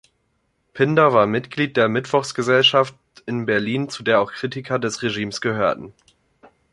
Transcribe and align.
Pinder 0.73 1.13
war 1.13 1.27
Mitglied 1.27 1.77
der 1.77 1.87
Mittwochsgesellschaft 1.87 2.95
in 3.27 3.45
Berlin, 3.45 3.87
zu 3.87 4.01
der 4.01 4.19
auch 4.19 4.31
Kritiker 4.31 4.79
des 4.79 5.03
Regimes 5.03 5.41
gehörten. 5.41 5.93